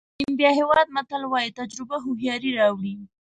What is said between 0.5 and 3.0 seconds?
هېواد متل وایي تجربه هوښیاري راوړي.